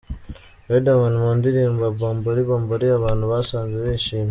Riderman 0.69 1.15
mu 1.23 1.31
ndirimbo 1.39 1.83
Bombori 1.97 2.41
Bombori 2.49 2.85
abantu 2.97 3.23
basaze 3.31 3.75
bishimye!. 3.85 4.19